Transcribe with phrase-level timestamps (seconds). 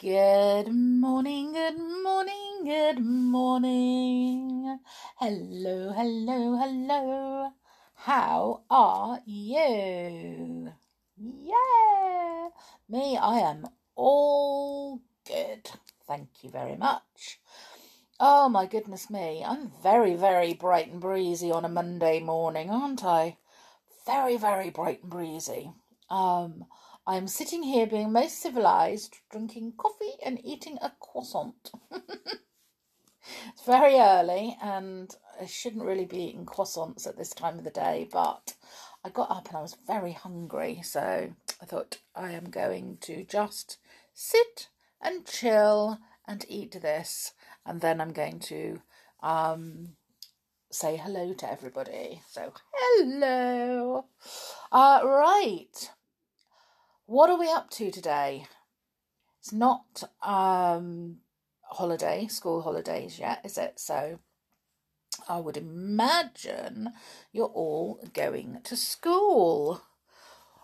[0.00, 4.78] Good morning, good morning, good morning.
[5.16, 7.52] Hello, hello, hello.
[7.94, 10.72] How are you?
[11.16, 12.48] Yeah,
[12.88, 15.70] me, I am all good.
[16.08, 17.38] Thank you very much.
[18.18, 23.04] Oh my goodness me, I'm very, very bright and breezy on a Monday morning, aren't
[23.04, 23.36] I?
[24.04, 25.70] Very, very bright and breezy.
[26.10, 26.64] Um,
[27.06, 31.70] I'm sitting here being most civilized, drinking coffee and eating a croissant.
[31.92, 37.70] it's very early and I shouldn't really be eating croissants at this time of the
[37.70, 38.54] day, but
[39.04, 43.24] I got up and I was very hungry, so I thought I am going to
[43.24, 43.76] just
[44.14, 44.68] sit
[45.00, 47.34] and chill and eat this,
[47.66, 48.80] and then I'm going to
[49.22, 49.96] um,
[50.70, 52.22] say hello to everybody.
[52.30, 54.06] So, hello.
[54.72, 55.90] Uh, right.
[57.06, 58.46] What are we up to today?
[59.38, 61.18] It's not um,
[61.60, 63.78] holiday, school holidays yet, is it?
[63.78, 64.20] So
[65.28, 66.94] I would imagine
[67.30, 69.82] you're all going to school.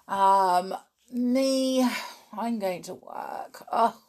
[0.09, 0.75] Um,
[1.13, 1.87] me,
[2.33, 3.67] I'm going to work.
[3.71, 4.01] Oh,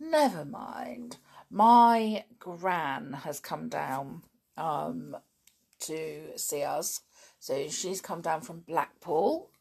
[0.00, 1.18] never mind.
[1.50, 4.22] My gran has come down
[4.56, 5.18] um,
[5.80, 7.02] to see us.
[7.38, 9.51] So she's come down from Blackpool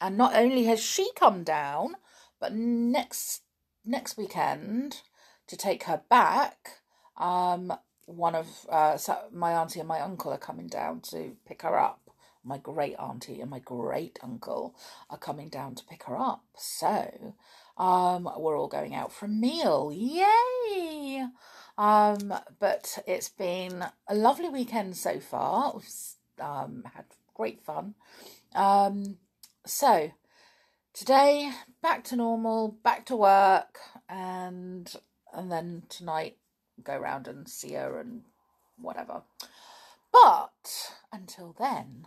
[0.00, 1.96] and not only has she come down,
[2.40, 3.42] but next
[3.84, 5.02] next weekend
[5.46, 6.80] to take her back,
[7.16, 7.72] um,
[8.06, 8.98] one of uh,
[9.32, 12.00] my auntie and my uncle are coming down to pick her up.
[12.42, 14.74] My great auntie and my great uncle
[15.10, 16.42] are coming down to pick her up.
[16.56, 17.34] So,
[17.76, 19.92] um, we're all going out for a meal.
[19.94, 21.26] Yay!
[21.76, 25.72] Um, but it's been a lovely weekend so far.
[25.74, 25.84] We've
[26.40, 27.94] um, had great fun.
[28.54, 29.18] Um,
[29.66, 30.12] so,
[30.92, 34.92] today back to normal, back to work, and
[35.32, 36.36] and then tonight
[36.82, 38.22] go round and see her and
[38.78, 39.22] whatever.
[40.12, 42.06] But until then,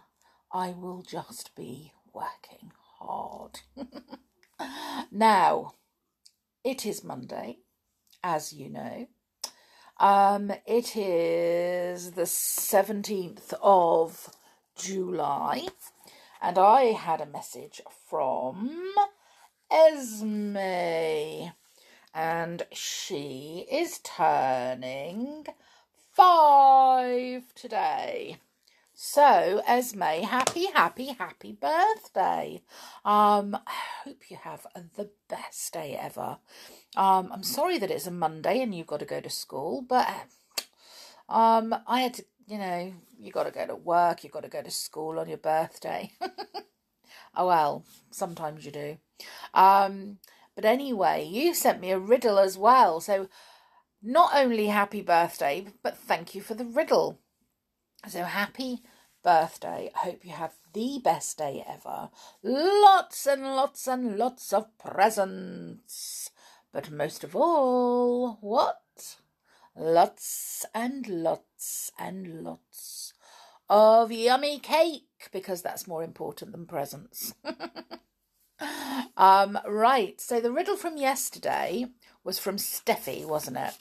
[0.52, 3.60] I will just be working hard.
[5.12, 5.74] now,
[6.64, 7.60] it is Monday,
[8.24, 9.08] as you know.
[10.00, 14.30] Um, it is the 17th of
[14.76, 15.68] July
[16.44, 18.94] and I had a message from
[19.72, 20.58] Esme,
[22.14, 25.46] and she is turning
[26.12, 28.38] five today.
[28.94, 32.62] So, Esme, happy, happy, happy birthday.
[33.06, 34.68] Um, I hope you have
[34.98, 36.40] the best day ever.
[36.98, 40.08] Um, I'm sorry that it's a Monday and you've got to go to school, but
[41.30, 44.50] um, I had to you know, you got to go to work, you got to
[44.50, 46.12] go to school on your birthday.
[47.36, 48.98] oh well, sometimes you do.
[49.54, 50.18] Um,
[50.56, 53.00] but anyway, you sent me a riddle as well.
[53.00, 53.30] So
[54.02, 57.20] not only happy birthday, but thank you for the riddle.
[58.08, 58.82] So happy
[59.24, 59.90] birthday.
[59.96, 62.10] I hope you have the best day ever.
[62.44, 66.30] Lots and lots and lots of presents.
[66.74, 68.83] But most of all, what?
[69.76, 73.14] Lots and lots and lots
[73.70, 77.34] of yummy cake because that's more important than presents.
[79.18, 81.88] um, right, so the riddle from yesterday
[82.24, 83.78] was from Steffi, wasn't it?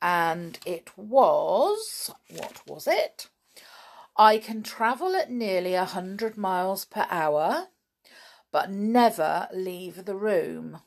[0.00, 3.28] And it was, what was it?
[4.16, 7.68] I can travel at nearly a hundred miles per hour,
[8.50, 10.80] but never leave the room.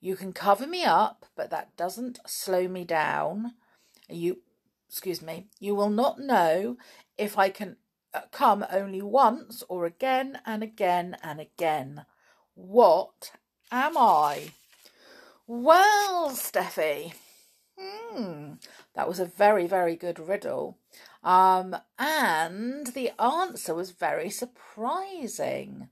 [0.00, 3.54] You can cover me up, but that doesn't slow me down
[4.10, 4.38] you
[4.88, 6.76] excuse me you will not know
[7.16, 7.76] if i can
[8.12, 12.04] uh, come only once or again and again and again.
[12.54, 13.32] What
[13.70, 14.52] am i?
[15.46, 17.14] Well steffi
[17.78, 18.54] hmm
[18.94, 20.78] that was a very very good riddle.
[21.22, 25.88] Um and the answer was very surprising.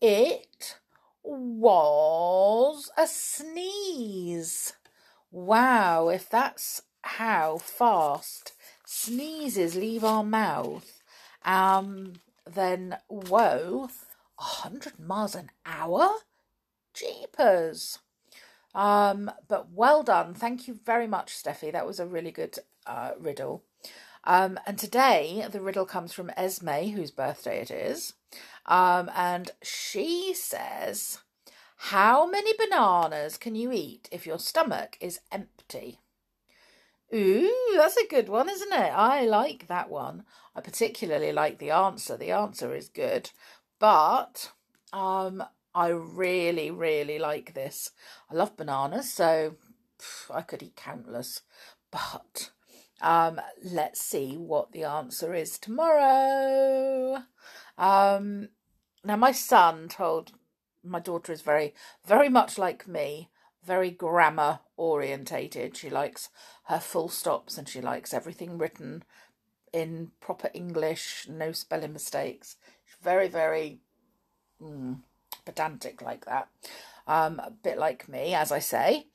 [0.00, 0.78] It
[1.22, 4.74] was a sneeze.
[5.30, 8.52] Wow if that's how fast
[8.84, 11.02] sneezes leave our mouth,
[11.44, 12.14] um,
[12.46, 13.88] then whoa,
[14.38, 16.10] a hundred miles an hour,
[16.94, 17.98] jeepers.
[18.74, 20.34] Um, but well done.
[20.34, 21.72] Thank you very much, Steffi.
[21.72, 23.62] That was a really good uh, riddle.
[24.24, 28.14] Um, and today the riddle comes from Esme, whose birthday it is.
[28.66, 31.18] Um, and she says,
[31.76, 35.98] How many bananas can you eat if your stomach is empty?
[37.14, 38.92] Ooh, that's a good one, isn't it?
[38.94, 40.24] I like that one.
[40.56, 42.16] I particularly like the answer.
[42.16, 43.30] The answer is good,
[43.78, 44.50] but
[44.92, 45.44] um,
[45.74, 47.90] I really, really like this.
[48.30, 49.56] I love bananas, so
[50.30, 51.42] I could eat countless.
[51.90, 52.50] But
[53.02, 57.24] um, let's see what the answer is tomorrow.
[57.76, 58.48] Um,
[59.04, 60.32] now, my son told
[60.82, 61.74] my daughter is very,
[62.06, 63.28] very much like me,
[63.64, 65.76] very grammar orientated.
[65.76, 66.28] She likes
[66.64, 69.04] her full stops and she likes everything written
[69.72, 72.56] in proper English, no spelling mistakes.
[72.84, 73.80] She's very, very
[74.60, 75.00] mm,
[75.44, 76.48] pedantic like that.
[77.06, 79.06] Um, a bit like me, as I say.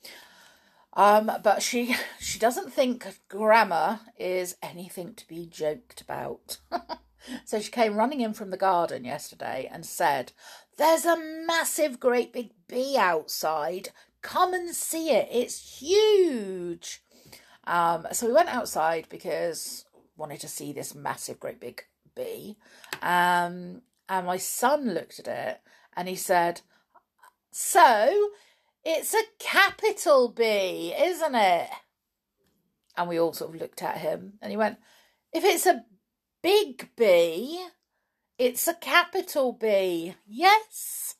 [0.94, 6.58] Um, but she she doesn't think grammar is anything to be joked about.
[7.44, 10.32] so she came running in from the garden yesterday and said,
[10.76, 13.90] "There's a massive, great big bee outside.
[14.28, 15.28] Come and see it.
[15.30, 17.02] It's huge."
[17.64, 19.84] Um, so we went outside because
[20.16, 21.84] wanted to see this massive, great big
[22.14, 22.56] bee.
[23.02, 25.60] Um, and my son looked at it
[25.96, 26.60] and he said,
[27.50, 28.30] "So."
[28.84, 31.68] It's a capital B, isn't it?
[32.96, 34.78] And we all sort of looked at him and he went,
[35.32, 35.84] If it's a
[36.42, 37.64] big B,
[38.38, 40.14] it's a capital B.
[40.26, 41.16] Yes.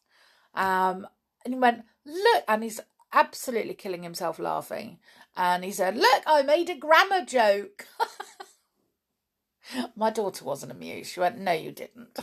[0.54, 1.06] Um,
[1.44, 2.80] and he went, Look, and he's
[3.12, 4.98] absolutely killing himself laughing.
[5.36, 7.86] And he said, Look, I made a grammar joke.
[9.96, 11.12] My daughter wasn't amused.
[11.12, 12.18] She went, No, you didn't.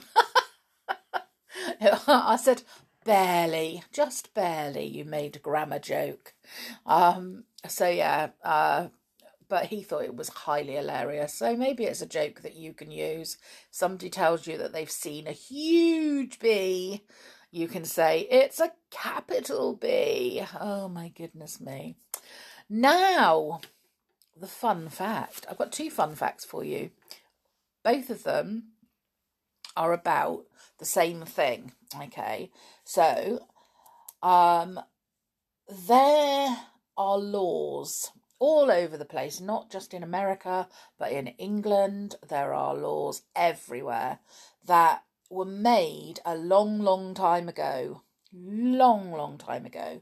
[2.07, 2.63] I said,
[3.05, 6.33] barely, just barely, you made a grammar joke.
[6.85, 8.87] Um, so yeah, uh,
[9.47, 11.33] but he thought it was highly hilarious.
[11.33, 13.37] So maybe it's a joke that you can use.
[13.71, 17.03] Somebody tells you that they've seen a huge bee.
[17.55, 20.43] You can say, it's a capital B.
[20.59, 21.95] Oh my goodness me.
[22.69, 23.61] Now,
[24.35, 25.45] the fun fact.
[25.49, 26.91] I've got two fun facts for you.
[27.81, 28.73] Both of them
[29.77, 30.47] are about
[30.79, 31.71] the same thing.
[31.97, 32.51] Okay,
[32.83, 33.47] so
[34.21, 34.77] um,
[35.87, 36.57] there
[36.97, 40.67] are laws all over the place, not just in America,
[40.99, 42.15] but in England.
[42.27, 44.19] There are laws everywhere
[44.65, 50.01] that were made a long, long time ago, long, long time ago,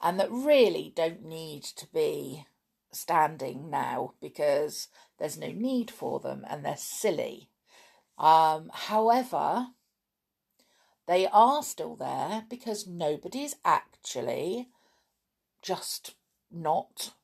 [0.00, 2.46] and that really don't need to be
[2.92, 4.88] standing now because
[5.18, 7.50] there's no need for them and they're silly.
[8.18, 9.68] Um, however,
[11.06, 14.68] they are still there because nobody's actually
[15.60, 16.14] just
[16.50, 17.14] not,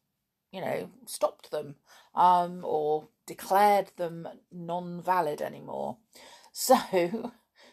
[0.50, 1.76] you know, stopped them
[2.14, 5.98] um, or declared them non valid anymore.
[6.52, 7.30] So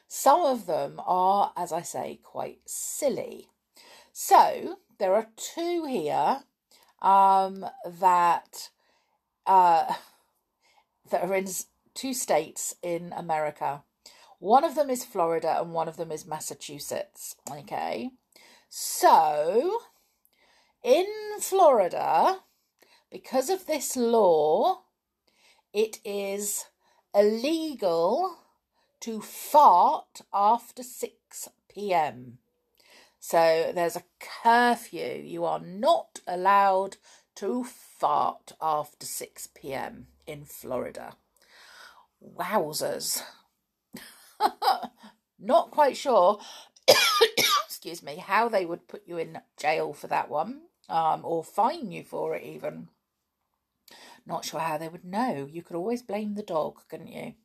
[0.07, 3.50] some of them are, as I say, quite silly.
[4.13, 6.39] So there are two here
[7.01, 8.69] um, that
[9.45, 9.94] uh,
[11.09, 11.48] that are in
[11.94, 13.83] two states in America.
[14.39, 17.36] One of them is Florida and one of them is Massachusetts.
[17.50, 18.12] Okay.
[18.69, 19.80] So,
[20.83, 21.06] in
[21.39, 22.39] Florida,
[23.09, 24.81] because of this law,
[25.74, 26.65] it is
[27.15, 28.38] illegal
[29.01, 32.39] to fart after 6 pm.
[33.19, 35.21] So there's a curfew.
[35.23, 36.97] You are not allowed
[37.35, 41.15] to fart after 6 pm in Florida.
[42.23, 43.21] Wowzers.
[45.39, 46.39] Not quite sure,
[47.65, 51.91] excuse me, how they would put you in jail for that one, um, or fine
[51.91, 52.89] you for it even.
[54.25, 55.47] Not sure how they would know.
[55.49, 57.35] You could always blame the dog, couldn't you?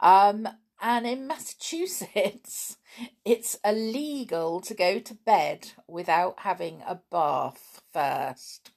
[0.00, 0.48] Um,
[0.80, 2.76] and in Massachusetts,
[3.24, 8.70] it's illegal to go to bed without having a bath first.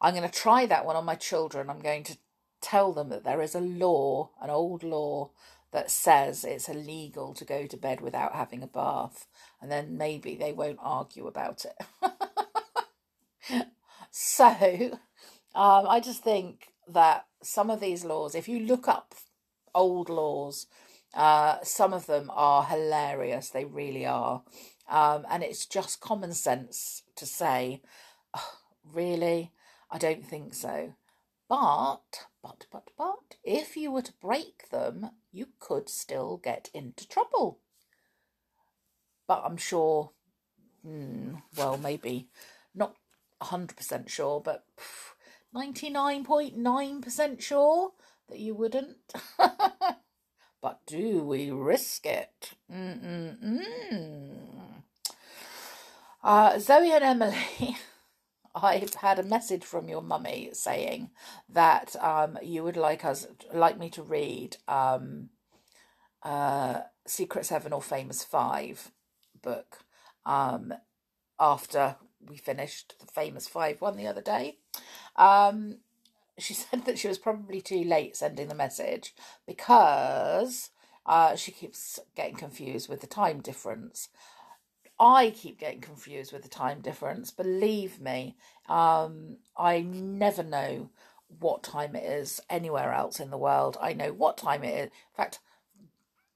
[0.00, 1.68] I'm going to try that one on my children.
[1.68, 2.16] I'm going to
[2.60, 5.30] tell them that there is a law, an old law,
[5.72, 9.26] that says it's illegal to go to bed without having a bath,
[9.60, 11.76] and then maybe they won't argue about it.
[14.10, 14.48] so,
[15.54, 19.14] um, I just think that some of these laws, if you look up
[19.74, 20.66] old laws,
[21.14, 23.50] uh, some of them are hilarious.
[23.50, 24.42] They really are.
[24.88, 27.82] Um, and it's just common sense to say,
[28.36, 29.52] oh, really?
[29.90, 30.94] I don't think so.
[31.48, 37.08] But, but, but, but, if you were to break them, you could still get into
[37.08, 37.58] trouble.
[39.26, 40.12] But I'm sure,
[40.86, 42.28] mm, well, maybe
[42.74, 42.94] not
[43.42, 44.64] 100% sure, but
[45.54, 47.92] 99.9% sure
[48.28, 48.98] that you wouldn't.
[50.62, 52.52] but do we risk it?
[56.22, 57.76] Uh, Zoe and Emily.
[58.54, 61.10] I've had a message from your mummy saying
[61.48, 65.30] that um, you would like us like me to read um,
[66.22, 68.90] uh, Secret Seven or Famous Five
[69.40, 69.84] book
[70.26, 70.74] um,
[71.38, 71.96] after
[72.28, 74.58] we finished the famous 5 1 the other day.
[75.16, 75.78] Um,
[76.42, 79.14] she said that she was probably too late sending the message
[79.46, 80.70] because
[81.06, 84.08] uh, she keeps getting confused with the time difference.
[84.98, 87.30] I keep getting confused with the time difference.
[87.30, 88.36] Believe me,
[88.68, 90.90] um, I never know
[91.38, 93.78] what time it is anywhere else in the world.
[93.80, 94.84] I know what time it is.
[94.86, 95.38] In fact,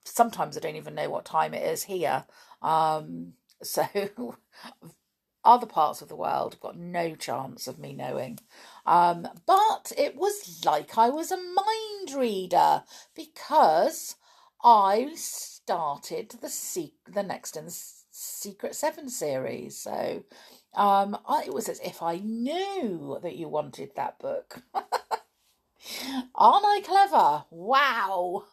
[0.05, 2.25] sometimes I don't even know what time it is here.
[2.63, 3.87] Um, so
[5.45, 8.39] other parts of the world have got no chance of me knowing.
[8.87, 12.85] Um, but it was like I was a mind reader
[13.15, 14.17] because
[14.63, 17.79] I started the the next in the
[18.11, 19.77] Secret Seven series.
[19.77, 20.25] So
[20.75, 24.63] um, I, it was as if I knew that you wanted that book.
[26.35, 27.45] Aren't I clever?
[27.51, 28.45] Wow.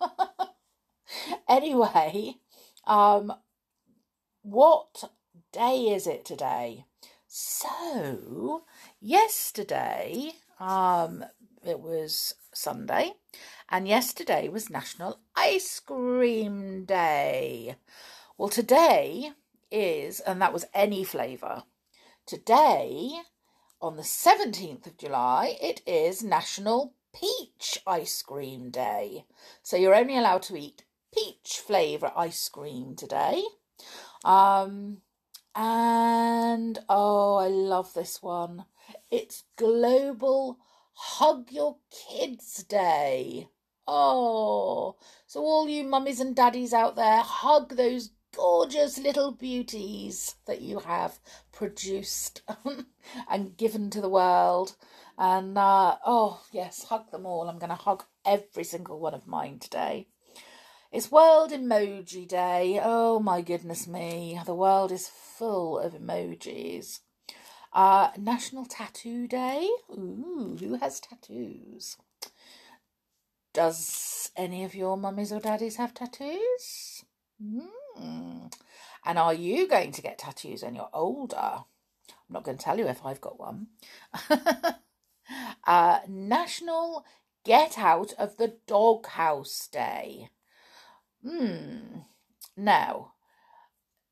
[1.49, 2.35] anyway,
[2.85, 3.33] um,
[4.41, 5.09] what
[5.51, 6.85] day is it today?
[7.27, 8.63] So,
[8.99, 11.25] yesterday, um,
[11.65, 13.13] it was Sunday,
[13.69, 17.75] and yesterday was National Ice Cream Day.
[18.37, 19.31] Well, today
[19.71, 21.63] is, and that was any flavour.
[22.25, 23.11] Today,
[23.81, 29.25] on the 17th of July, it is National Peach Ice Cream Day.
[29.63, 33.43] So you're only allowed to eat peach flavour ice cream today.
[34.23, 35.01] Um,
[35.55, 38.65] and oh, I love this one.
[39.09, 40.59] It's Global
[40.93, 43.47] Hug Your Kids Day.
[43.87, 44.95] Oh,
[45.27, 50.79] so all you mummies and daddies out there, hug those gorgeous little beauties that you
[50.79, 51.19] have
[51.51, 52.41] produced
[53.29, 54.75] and given to the world.
[55.17, 57.49] And uh, oh, yes, hug them all.
[57.49, 60.07] I'm going to hug every single one of mine today.
[60.91, 62.77] It's World Emoji Day.
[62.83, 64.37] Oh my goodness me.
[64.45, 66.99] The world is full of emojis.
[67.71, 69.69] Uh, National Tattoo Day.
[69.89, 71.95] Ooh, who has tattoos?
[73.53, 77.05] Does any of your mummies or daddies have tattoos?
[77.41, 78.47] Hmm.
[79.05, 81.37] And are you going to get tattoos when you're older?
[81.37, 81.63] I'm
[82.27, 83.67] not going to tell you if I've got one.
[85.65, 87.05] uh, National
[87.45, 90.27] Get Out of the Doghouse Day.
[91.23, 91.99] Hmm.
[92.57, 93.13] Now,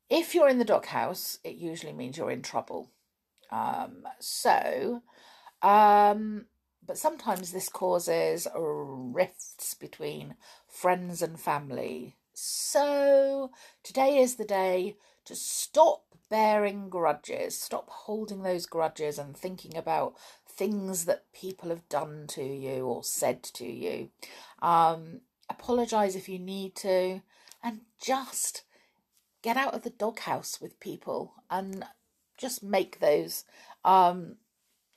[0.08, 2.90] if you're in the doghouse, it usually means you're in trouble.
[3.50, 5.02] Um, so,
[5.62, 6.46] um,
[6.86, 10.34] but sometimes this causes rifts between
[10.66, 12.16] friends and family.
[12.32, 13.50] So,
[13.82, 20.14] today is the day to stop bearing grudges, stop holding those grudges and thinking about
[20.48, 24.10] things that people have done to you or said to you.
[24.62, 27.22] Um, apologize if you need to,
[27.62, 28.62] and just
[29.42, 31.84] get out of the doghouse with people and
[32.38, 33.44] just make those
[33.84, 34.36] um,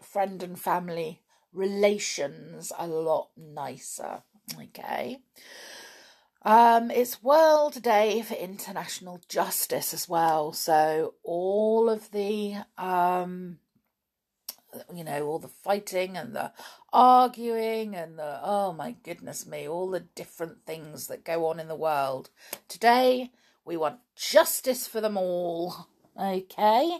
[0.01, 4.23] friend and family relations a lot nicer.
[4.59, 5.19] Okay.
[6.45, 10.51] Um, it's World Day for International Justice as well.
[10.51, 13.59] So all of the um,
[14.93, 16.51] you know, all the fighting and the
[16.91, 21.67] arguing and the, oh my goodness me, all the different things that go on in
[21.67, 22.29] the world.
[22.67, 23.31] Today,
[23.65, 25.87] we want justice for them all.
[26.15, 26.99] Okay?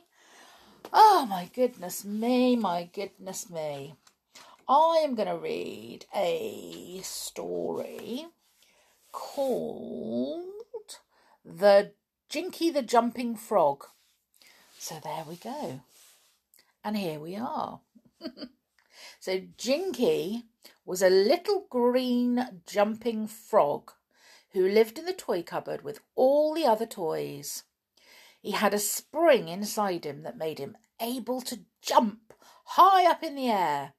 [0.92, 3.94] Oh my goodness me, my goodness me.
[4.68, 8.26] I am going to read a story
[9.12, 10.46] called
[11.46, 11.92] The
[12.28, 13.86] Jinky the Jumping Frog.
[14.80, 15.82] So there we go.
[16.84, 17.80] And here we are.
[19.20, 20.44] so Jinky
[20.86, 23.92] was a little green jumping frog
[24.52, 27.64] who lived in the toy cupboard with all the other toys.
[28.42, 32.34] He had a spring inside him that made him able to jump
[32.66, 33.94] high up in the air,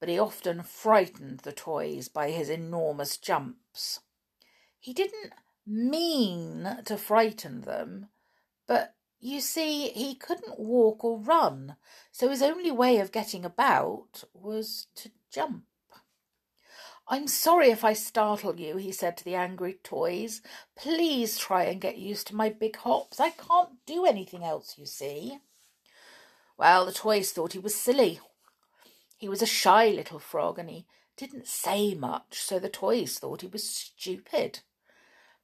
[0.00, 4.00] but he often frightened the toys by his enormous jumps.
[4.80, 5.32] He didn't
[5.66, 8.08] mean to frighten them,
[8.66, 8.94] but
[9.24, 11.76] you see, he couldn't walk or run,
[12.12, 15.64] so his only way of getting about was to jump.
[17.08, 20.42] I'm sorry if I startle you, he said to the angry toys.
[20.76, 23.18] Please try and get used to my big hops.
[23.18, 25.38] I can't do anything else, you see.
[26.58, 28.20] Well, the toys thought he was silly.
[29.16, 30.84] He was a shy little frog and he
[31.16, 34.60] didn't say much, so the toys thought he was stupid.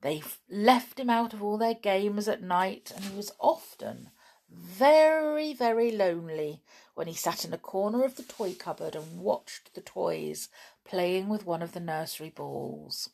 [0.02, 4.11] They left him out of all their games at night, and he was often
[4.49, 6.62] very, very lonely
[6.95, 10.49] when he sat in a corner of the toy cupboard and watched the toys
[10.85, 13.11] playing with one of the nursery balls.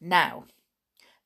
[0.00, 0.44] Now,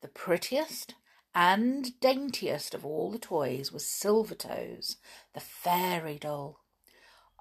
[0.01, 0.95] the prettiest
[1.35, 4.97] And daintiest of all the toys was Silvertoes,
[5.33, 6.62] the fairy doll.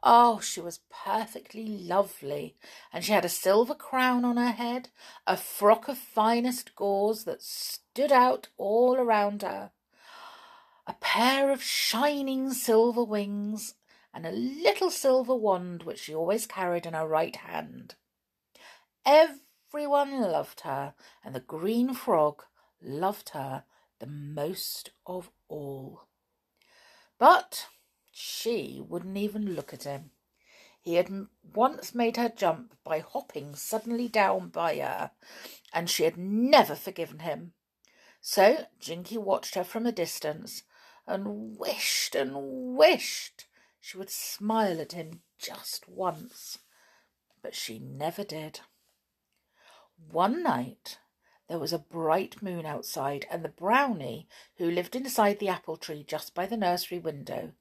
[0.04, 2.56] Oh, she was perfectly lovely,
[2.92, 4.88] and she had a silver crown on her head,
[5.26, 9.70] a frock of finest gauze that stood out all around her,
[10.88, 13.74] a pair of shining silver wings,
[14.12, 17.94] and a little silver wand which she always carried in her right hand.
[19.06, 20.94] Everyone loved her,
[21.24, 22.42] and the green frog
[22.82, 23.62] loved her
[24.00, 26.08] the most of all.
[27.18, 27.68] But
[28.12, 30.10] she wouldn't even look at him.
[30.80, 35.12] He had once made her jump by hopping suddenly down by her,
[35.72, 37.54] and she had never forgiven him.
[38.20, 40.62] So Jinky watched her from a distance
[41.06, 43.46] and wished and wished
[43.80, 46.58] she would smile at him just once.
[47.42, 48.60] But she never did.
[50.10, 50.98] One night
[51.48, 56.02] there was a bright moon outside, and the brownie, who lived inside the apple tree
[56.02, 57.52] just by the nursery window,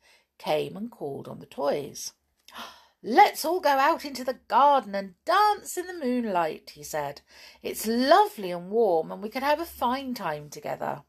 [0.42, 2.14] came and called on the toys.
[3.04, 7.22] Let's all go out into the garden and dance in the moonlight, he said.
[7.62, 11.04] It's lovely and warm, and we could have a fine time together.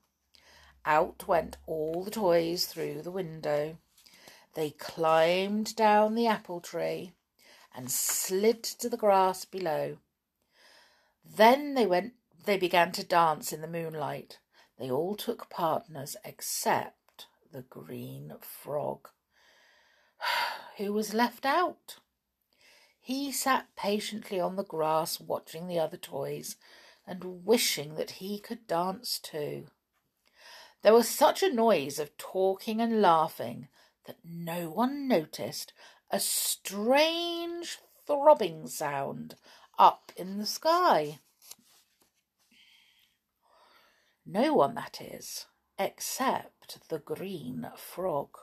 [0.84, 3.78] Out went all the toys through the window.
[4.54, 7.12] They climbed down the apple tree
[7.74, 9.98] and slid to the grass below.
[11.24, 14.40] Then they went they began to dance in the moonlight.
[14.78, 19.08] They all took partners except the green frog
[20.78, 21.96] who was left out.
[23.00, 26.56] He sat patiently on the grass watching the other toys
[27.06, 29.66] and wishing that he could dance too.
[30.82, 33.68] There was such a noise of talking and laughing
[34.06, 35.72] that no one noticed
[36.10, 39.36] a strange throbbing sound
[39.78, 41.20] up in the sky.
[44.24, 45.46] No one, that is,
[45.78, 48.36] except the green frog.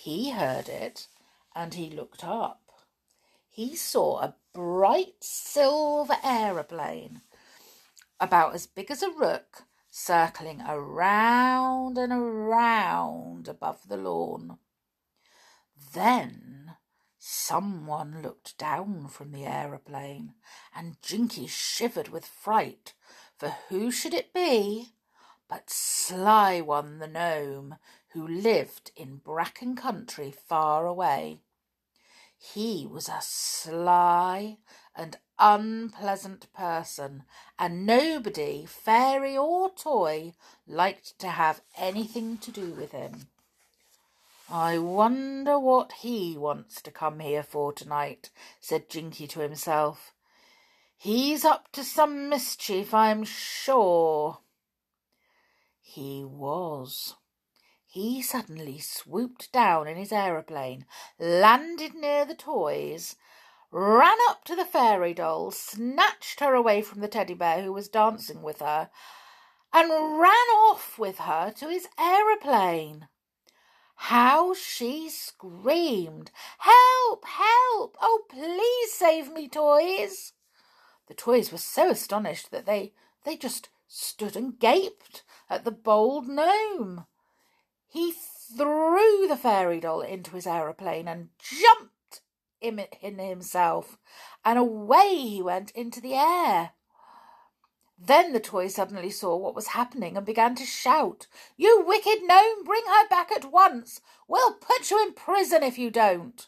[0.00, 1.08] He heard it
[1.56, 2.62] and he looked up.
[3.50, 7.22] He saw a bright silver aeroplane,
[8.20, 14.58] about as big as a rook, circling around and around above the lawn.
[15.92, 16.76] Then
[17.18, 20.34] someone looked down from the aeroplane,
[20.76, 22.94] and Jinky shivered with fright,
[23.36, 24.92] for who should it be
[25.48, 27.76] but Sly One the gnome,
[28.08, 31.40] who lived in Bracken Cottage far away.
[32.38, 34.58] He was a sly
[34.94, 37.24] and unpleasant person,
[37.58, 40.34] and nobody, fairy or toy,
[40.66, 43.28] liked to have anything to do with him.
[44.50, 48.30] I wonder what he wants to come here for tonight,
[48.60, 50.14] said Jinky to himself.
[50.96, 54.38] He's up to some mischief, I'm sure.
[55.90, 57.16] He was.
[57.86, 60.84] He suddenly swooped down in his aeroplane,
[61.18, 63.16] landed near the toys,
[63.70, 67.88] ran up to the fairy doll, snatched her away from the teddy bear who was
[67.88, 68.90] dancing with her,
[69.72, 69.88] and
[70.20, 73.08] ran off with her to his aeroplane.
[73.94, 76.30] How she screamed!
[76.58, 77.24] Help!
[77.24, 77.96] Help!
[77.98, 80.34] Oh, please save me, toys!
[81.06, 82.92] The toys were so astonished that they
[83.24, 87.06] they just stood and gaped at the bold gnome.
[87.88, 92.20] He threw the fairy doll into his aeroplane and jumped
[92.60, 93.98] in himself,
[94.44, 96.72] and away he went into the air.
[97.98, 102.62] Then the toy suddenly saw what was happening and began to shout, You wicked gnome,
[102.64, 104.00] bring her back at once!
[104.28, 106.46] We'll put you in prison if you don't!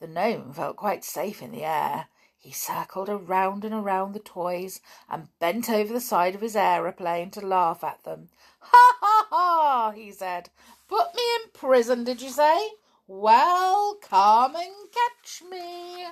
[0.00, 2.08] The gnome felt quite safe in the air.
[2.44, 7.30] He circled around and around the toys and bent over the side of his aeroplane
[7.30, 8.28] to laugh at them.
[8.60, 10.50] Ha ha ha, he said.
[10.86, 12.72] Put me in prison, did you say?
[13.06, 16.04] Well, come and catch me.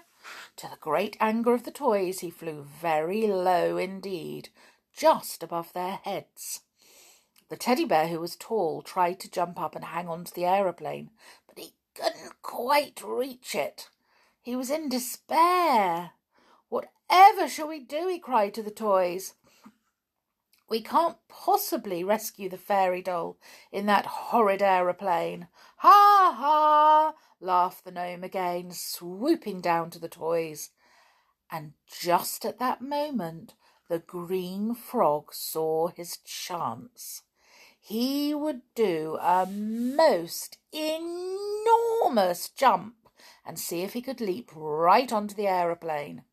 [0.56, 4.48] To the great anger of the toys, he flew very low indeed,
[4.96, 6.62] just above their heads.
[7.50, 10.46] The teddy bear, who was tall, tried to jump up and hang on to the
[10.46, 11.10] aeroplane,
[11.46, 13.90] but he couldn't quite reach it.
[14.40, 16.12] He was in despair.
[16.72, 18.08] Whatever shall we do?
[18.08, 19.34] he cried to the toys.
[20.70, 23.36] We can't possibly rescue the fairy doll
[23.70, 25.48] in that horrid aeroplane.
[25.76, 27.14] Ha ha!
[27.40, 30.70] laughed the gnome again, swooping down to the toys.
[31.50, 33.52] And just at that moment,
[33.90, 37.20] the green frog saw his chance.
[37.78, 42.94] He would do a most enormous jump
[43.44, 46.24] and see if he could leap right onto the aeroplane.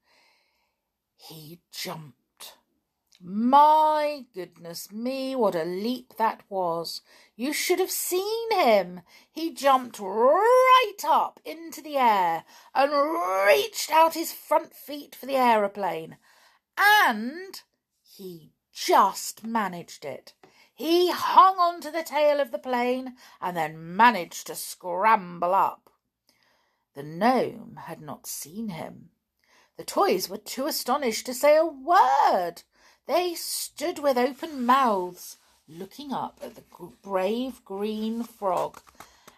[1.22, 2.56] He jumped
[3.20, 7.02] My goodness me, what a leap that was.
[7.36, 9.02] You should have seen him.
[9.30, 12.94] He jumped right up into the air and
[13.46, 16.18] reached out his front feet for the aeroplane.
[16.78, 17.62] And
[18.02, 20.34] he just managed it.
[20.74, 25.92] He hung on to the tail of the plane and then managed to scramble up.
[26.94, 29.10] The gnome had not seen him.
[29.80, 32.64] The toys were too astonished to say a word.
[33.06, 35.38] They stood with open mouths,
[35.70, 36.66] looking up at the
[37.02, 38.82] brave green frog,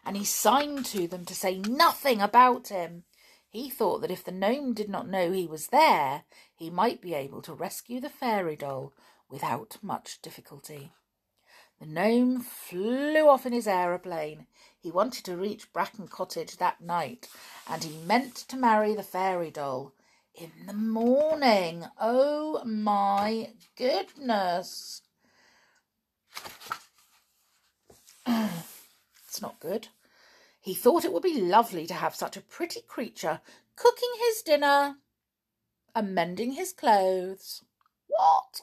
[0.04, 3.04] and he signed to them to say nothing about him.
[3.52, 6.24] He thought that if the gnome did not know he was there,
[6.56, 8.94] he might be able to rescue the fairy doll
[9.30, 10.92] without much difficulty.
[11.80, 14.48] The gnome flew off in his aeroplane.
[14.80, 17.30] He wanted to reach Bracken Cottage that night,
[17.68, 19.94] and he meant to marry the fairy doll
[20.36, 21.86] in the morning.
[22.00, 25.02] Oh my goodness.
[28.28, 29.90] it's not good.
[30.60, 33.42] He thought it would be lovely to have such a pretty creature
[33.76, 34.98] cooking his dinner
[35.96, 37.64] and mending his clothes.
[38.08, 38.62] What?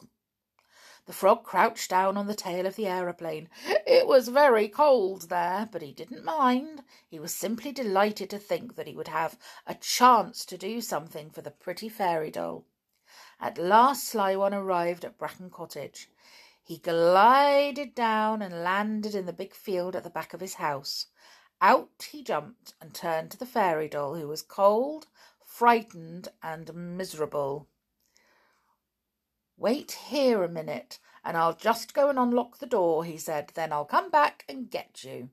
[1.09, 3.49] The frog crouched down on the tail of the aeroplane.
[3.87, 6.85] It was very cold there, but he didn't mind.
[7.09, 11.31] He was simply delighted to think that he would have a chance to do something
[11.31, 12.66] for the pretty fairy doll.
[13.40, 16.11] At last Sly One arrived at Bracken Cottage.
[16.62, 21.07] He glided down and landed in the big field at the back of his house.
[21.62, 25.07] Out he jumped and turned to the fairy doll, who was cold,
[25.42, 27.66] frightened, and miserable.
[29.59, 33.51] Wait here a minute, and I'll just go and unlock the door, he said.
[33.55, 35.31] Then I'll come back and get you.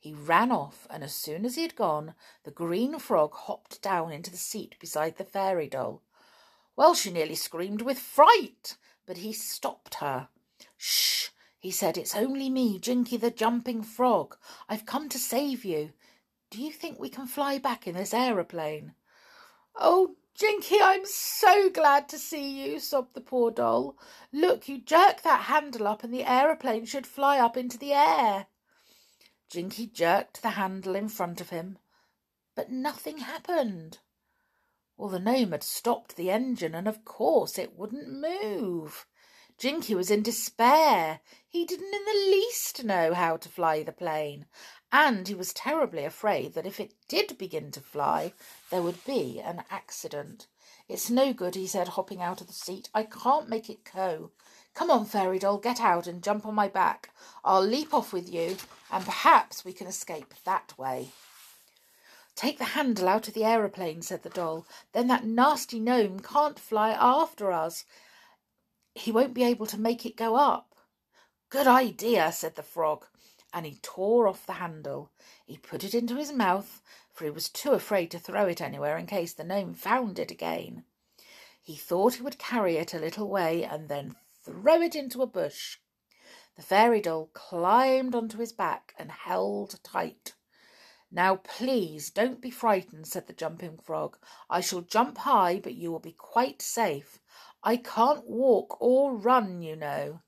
[0.00, 4.10] He ran off, and as soon as he had gone, the green frog hopped down
[4.10, 6.02] into the seat beside the fairy doll.
[6.74, 10.26] Well, she nearly screamed with fright, but he stopped her.
[10.76, 14.36] Shh, he said, it's only me, Jinky the jumping frog.
[14.68, 15.92] I've come to save you.
[16.50, 18.94] Do you think we can fly back in this aeroplane?
[19.76, 23.96] Oh, Jinky, I'm so glad to see you, sobbed the poor doll.
[24.32, 28.46] Look, you jerk that handle up and the aeroplane should fly up into the air.
[29.50, 31.78] Jinky jerked the handle in front of him,
[32.54, 33.98] but nothing happened.
[34.96, 39.06] Well, the gnome had stopped the engine, and of course it wouldn't move.
[39.58, 41.20] Jinky was in despair.
[41.46, 44.46] He didn't in the least know how to fly the plane,
[44.90, 48.32] and he was terribly afraid that if it did begin to fly,
[48.72, 50.46] there would be an accident.
[50.88, 52.88] It's no good, he said, hopping out of the seat.
[52.94, 54.30] I can't make it go.
[54.72, 57.10] Come on, fairy doll, get out and jump on my back.
[57.44, 58.56] I'll leap off with you,
[58.90, 61.10] and perhaps we can escape that way.
[62.34, 64.66] Take the handle out of the aeroplane, said the doll.
[64.92, 67.84] Then that nasty gnome can't fly after us.
[68.94, 70.74] He won't be able to make it go up.
[71.50, 73.04] Good idea, said the frog
[73.52, 75.10] and he tore off the handle.
[75.44, 76.80] He put it into his mouth,
[77.12, 80.30] for he was too afraid to throw it anywhere in case the gnome found it
[80.30, 80.84] again.
[81.60, 85.26] He thought he would carry it a little way and then throw it into a
[85.26, 85.78] bush.
[86.56, 90.34] The fairy doll climbed onto his back and held tight.
[91.10, 94.18] Now, please don't be frightened, said the jumping frog.
[94.48, 97.20] I shall jump high, but you will be quite safe.
[97.62, 100.22] I can't walk or run, you know.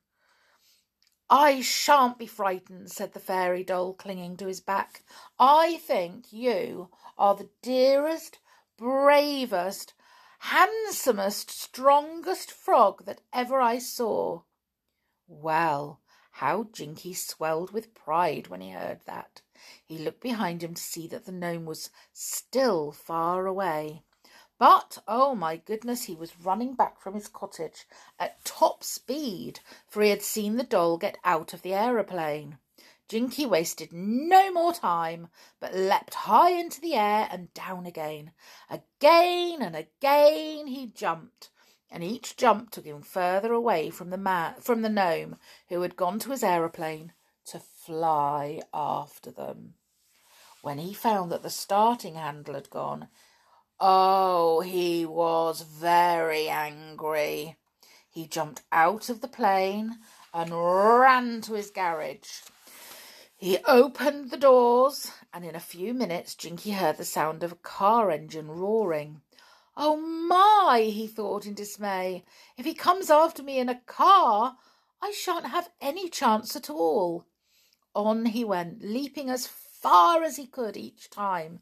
[1.31, 5.03] I shan't be frightened, said the fairy doll, clinging to his back.
[5.39, 8.39] I think you are the dearest,
[8.77, 9.95] bravest,
[10.39, 14.43] handsomest, strongest frog that ever I saw.
[15.27, 16.01] Well,
[16.33, 19.41] how Jinky swelled with pride when he heard that.
[19.85, 24.03] He looked behind him to see that the gnome was still far away.
[24.59, 27.87] But, oh my goodness, he was running back from his cottage
[28.19, 32.59] at top speed, for he had seen the doll get out of the aeroplane.
[33.09, 35.29] Jinky wasted no more time,
[35.61, 38.33] but leapt high into the air and down again.
[38.71, 41.51] Again and again he jumped,
[41.91, 45.37] and each jump took him further away from the man, from the gnome
[45.69, 47.13] who had gone to his aeroplane
[47.47, 49.75] to fly after them.
[50.63, 53.09] When he found that the starting handle had gone,
[53.87, 57.59] Oh, he was very angry.
[58.09, 59.99] He jumped out of the plane
[60.33, 62.41] and ran to his garage.
[63.37, 67.57] He opened the doors, and in a few minutes Jinky heard the sound of a
[67.57, 69.21] car engine roaring.
[69.77, 72.25] Oh my, he thought in dismay.
[72.57, 74.57] If he comes after me in a car,
[75.03, 77.27] I shan't have any chance at all.
[77.95, 81.61] On he went, leaping as far as he could each time.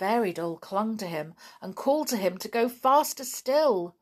[0.00, 3.96] Fairy doll clung to him and called to him to go faster still.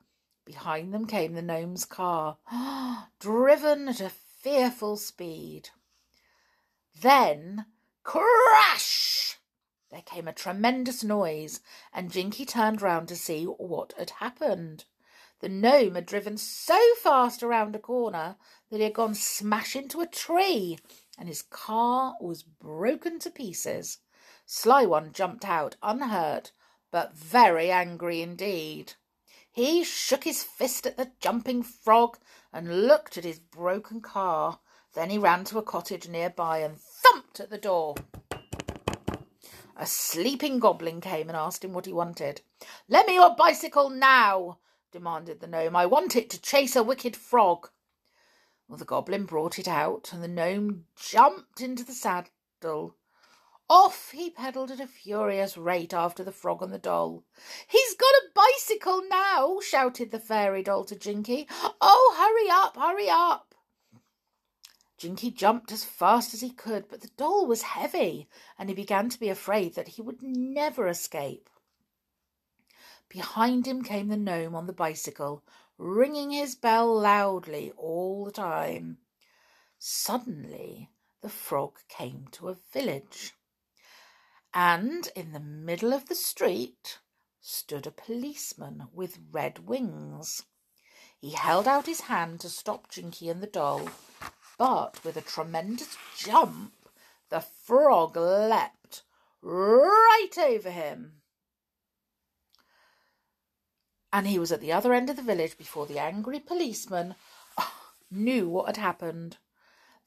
[0.45, 2.39] Behind them came the gnome's car,
[3.19, 5.71] driven at a fearful speed.
[6.95, 7.67] Then,
[8.05, 9.41] crash!
[9.91, 14.85] There came a tremendous noise, and Jinky turned round to see what had happened.
[15.41, 18.37] The gnome had driven so fast around a corner
[18.71, 20.79] that he had gone smash into a tree,
[21.19, 23.99] and his car was broken to pieces.
[24.51, 26.53] Sly One jumped out unhurt,
[26.91, 28.95] but very angry indeed.
[29.53, 32.17] He shook his fist at the jumping frog
[32.51, 34.61] and looked at his broken car.
[34.95, 37.97] Then he ran to a cottage near by and thumped at the door.
[39.77, 42.41] A sleeping goblin came and asked him what he wanted.
[42.89, 45.77] Let me your bicycle now, demanded the gnome.
[45.77, 47.69] I want it to chase a wicked frog.
[48.67, 52.95] Well, the goblin brought it out, and the gnome jumped into the saddle.
[53.71, 57.25] Off he pedalled at a furious rate after the frog and the doll.
[57.67, 61.47] He's got a bicycle now, shouted the fairy doll to Jinky.
[61.79, 63.55] Oh, hurry up, hurry up.
[64.97, 68.27] Jinky jumped as fast as he could, but the doll was heavy,
[68.59, 71.51] and he began to be afraid that he would never escape.
[73.09, 75.45] Behind him came the gnome on the bicycle,
[75.77, 78.99] ringing his bell loudly all the time.
[79.79, 83.35] Suddenly, the frog came to a village
[84.61, 86.99] and in the middle of the street
[87.40, 90.42] stood a policeman with red wings.
[91.21, 93.88] He held out his hand to stop Jinky and the doll,
[94.59, 96.73] but with a tremendous jump,
[97.29, 99.03] the frog leapt
[99.42, 101.23] right over him.
[104.12, 107.14] And he was at the other end of the village before the angry policeman
[108.11, 109.37] knew what had happened.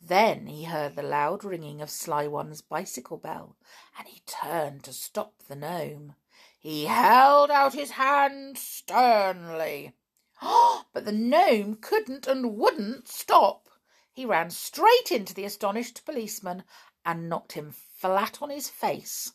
[0.04, 3.56] Then he heard the loud ringing of Sly One's bicycle bell,
[3.98, 6.16] and he turned to stop the gnome.
[6.58, 9.96] He held out his hand sternly.
[10.42, 13.70] but the gnome couldn't and wouldn't stop.
[14.12, 16.64] He ran straight into the astonished policeman
[17.06, 19.34] and knocked him flat on his face.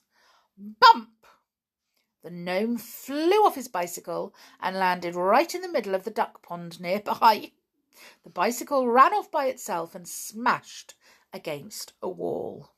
[0.58, 1.26] Bump!
[2.22, 6.42] The gnome flew off his bicycle and landed right in the middle of the duck
[6.42, 7.52] pond nearby.
[8.24, 10.94] The bicycle ran off by itself and smashed
[11.32, 12.72] against a wall.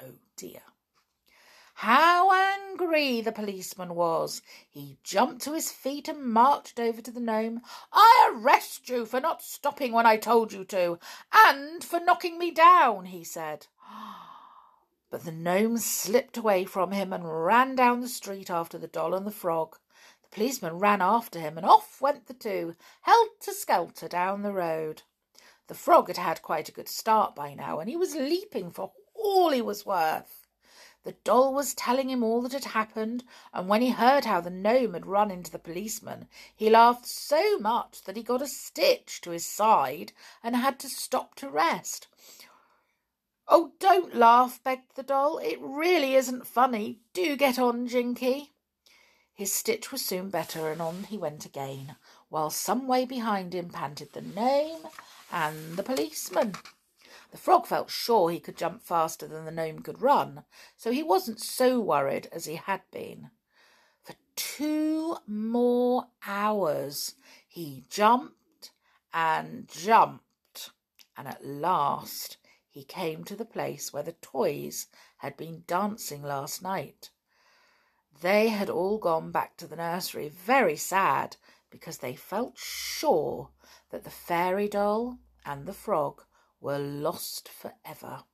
[0.00, 0.62] Oh dear.
[1.74, 4.42] How angry the policeman was!
[4.68, 7.60] He jumped to his feet and marched over to the gnome.
[7.92, 10.98] I arrest you for not stopping when I told you to,
[11.32, 13.68] and for knocking me down, he said.
[15.10, 19.14] But the gnome slipped away from him and ran down the street after the doll
[19.14, 19.78] and the frog.
[20.30, 25.02] The policeman ran after him, and off went the two, helter skelter, down the road.
[25.68, 28.92] The frog had had quite a good start by now, and he was leaping for
[29.14, 30.46] all he was worth.
[31.04, 34.50] The doll was telling him all that had happened, and when he heard how the
[34.50, 39.22] gnome had run into the policeman, he laughed so much that he got a stitch
[39.22, 40.12] to his side
[40.42, 42.08] and had to stop to rest.
[43.46, 45.38] Oh, don't laugh, begged the doll.
[45.38, 47.00] It really isn't funny.
[47.14, 48.52] Do get on, Jinky.
[49.38, 51.94] His stitch was soon better, and on he went again,
[52.28, 54.88] while some way behind him panted the gnome
[55.30, 56.56] and the policeman.
[57.30, 60.42] The frog felt sure he could jump faster than the gnome could run,
[60.76, 63.30] so he wasn't so worried as he had been.
[64.02, 67.14] For two more hours
[67.46, 68.72] he jumped
[69.14, 70.70] and jumped,
[71.16, 76.60] and at last he came to the place where the toys had been dancing last
[76.60, 77.10] night.
[78.20, 81.36] They had all gone back to the nursery very sad
[81.70, 83.50] because they felt sure
[83.90, 86.24] that the fairy doll and the frog
[86.60, 88.24] were lost for ever.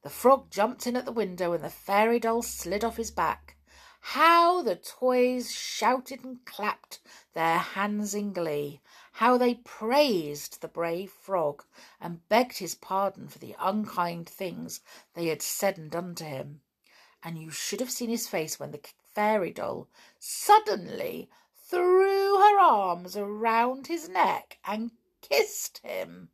[0.00, 3.58] The frog jumped in at the window and the fairy doll slid off his back.
[4.00, 7.00] How the toys shouted and clapped
[7.34, 8.80] their hands in glee!
[9.12, 11.62] How they praised the brave frog
[12.00, 14.80] and begged his pardon for the unkind things
[15.12, 16.62] they had said and done to him
[17.22, 18.80] and you should have seen his face when the
[19.14, 26.30] fairy doll suddenly threw her arms around his neck and kissed him.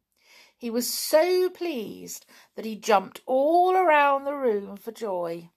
[0.57, 5.51] He was so pleased that he jumped all around the room for joy.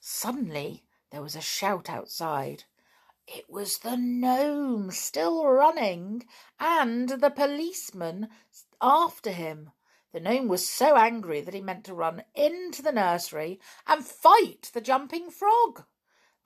[0.00, 2.64] Suddenly there was a shout outside.
[3.26, 6.26] It was the gnome still running,
[6.58, 8.28] and the policeman
[8.80, 9.70] after him.
[10.12, 14.70] The gnome was so angry that he meant to run into the nursery and fight
[14.72, 15.84] the jumping frog.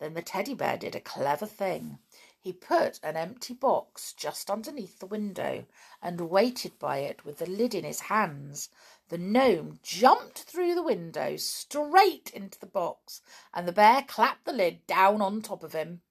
[0.01, 2.01] Then the teddy bear did a clever thing.
[2.41, 5.67] He put an empty box just underneath the window
[6.03, 8.69] and waited by it with the lid in his hands.
[9.11, 13.21] The gnome jumped through the window straight into the box,
[13.55, 16.03] and the bear clapped the lid down on top of him.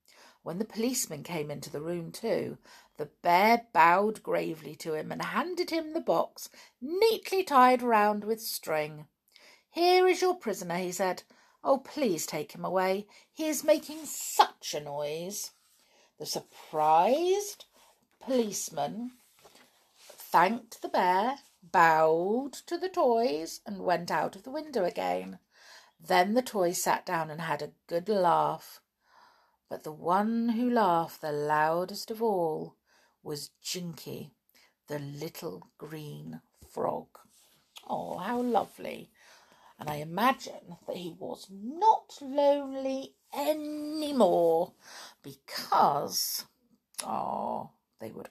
[0.44, 2.58] When the policeman came into the room, too,
[2.98, 6.50] the bear bowed gravely to him and handed him the box,
[6.80, 9.08] neatly tied round with string.
[9.72, 11.24] Here is your prisoner, he said.
[11.64, 13.08] Oh, please take him away.
[13.34, 15.52] He is making such a noise.
[16.20, 17.66] The surprised
[18.20, 19.14] policeman
[19.98, 25.40] thanked the bear, bowed to the toys, and went out of the window again.
[26.00, 28.82] Then the toys sat down and had a good laugh.
[29.70, 32.76] But the one who laughed the loudest of all
[33.24, 34.32] was Jinky,
[34.88, 37.08] the little green frog.
[37.88, 39.10] Oh, how lovely!
[39.80, 44.74] And I imagine that he was not lonely anymore
[45.24, 46.46] because,
[47.04, 48.30] oh, they would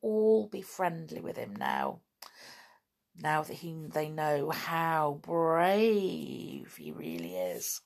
[0.00, 2.00] all be friendly with him now
[3.20, 7.80] now that he they know how brave he really is.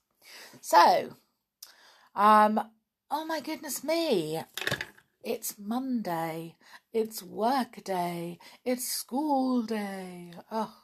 [0.60, 1.16] So,
[2.14, 2.60] um,
[3.10, 4.42] oh my goodness me,
[5.22, 6.56] it's Monday,
[6.92, 10.32] it's work day, it's school day.
[10.50, 10.74] Oh,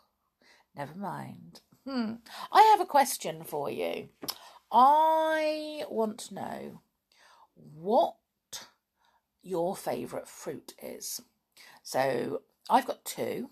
[0.77, 1.61] never mind.
[1.87, 2.15] Hmm.
[2.53, 4.09] I have a question for you.
[4.71, 6.83] I want to know
[7.55, 8.17] what
[9.43, 11.21] your favourite fruit is.
[11.83, 13.51] So I've got two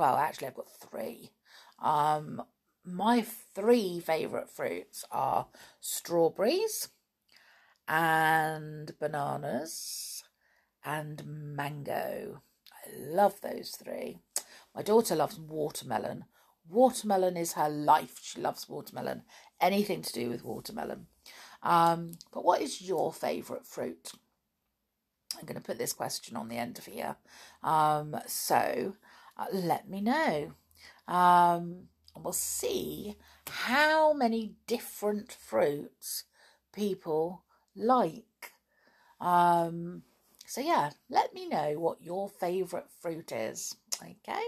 [0.00, 1.30] well, actually, I've got three.
[1.78, 2.42] Um,
[2.84, 3.22] my
[3.54, 5.48] three favourite fruits are
[5.80, 6.88] strawberries
[7.86, 10.09] and bananas
[10.84, 12.42] and mango.
[12.72, 14.18] I love those three.
[14.74, 16.24] My daughter loves watermelon.
[16.68, 18.18] Watermelon is her life.
[18.22, 19.22] She loves watermelon.
[19.60, 21.06] Anything to do with watermelon.
[21.62, 24.12] Um, but what is your favourite fruit?
[25.38, 27.16] I'm going to put this question on the end of here.
[27.62, 28.94] Um, so
[29.36, 30.52] uh, let me know.
[31.06, 33.16] Um, and we'll see
[33.48, 36.24] how many different fruits
[36.72, 38.52] people like.
[39.20, 40.02] Um,
[40.50, 43.76] so, yeah, let me know what your favourite fruit is.
[44.02, 44.42] Okay?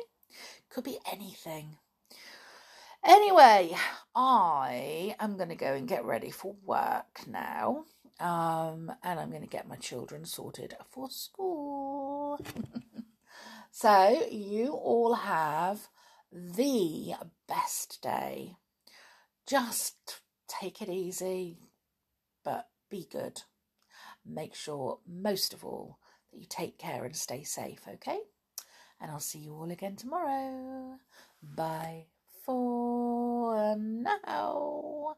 [0.68, 1.76] Could be anything.
[3.04, 3.76] Anyway,
[4.14, 7.84] I am going to go and get ready for work now.
[8.20, 12.40] Um, and I'm going to get my children sorted for school.
[13.74, 15.88] So you all have
[16.30, 17.14] the
[17.48, 18.56] best day.
[19.46, 21.56] Just take it easy,
[22.44, 23.42] but be good.
[24.24, 25.98] Make sure, most of all,
[26.30, 28.20] that you take care and stay safe, okay?
[29.00, 30.98] And I'll see you all again tomorrow.
[31.42, 32.06] Bye
[32.44, 35.16] for now.